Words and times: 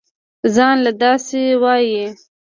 زان 0.55 0.75
له 0.85 0.91
دا 1.01 1.11
سه 1.27 1.41
وايې. 1.61 2.05